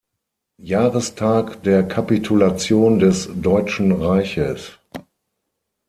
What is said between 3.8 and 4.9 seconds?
Reiches.